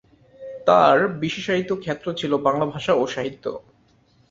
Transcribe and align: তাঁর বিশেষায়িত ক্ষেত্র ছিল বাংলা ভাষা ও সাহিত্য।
তাঁর 0.67 0.97
বিশেষায়িত 1.19 1.69
ক্ষেত্র 1.79 2.07
ছিল 2.13 2.31
বাংলা 2.37 2.65
ভাষা 2.65 2.93
ও 2.93 3.03
সাহিত্য। 3.07 3.45